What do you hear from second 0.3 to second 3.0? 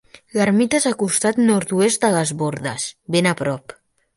L'ermita és al costat nord-oest de les bordes,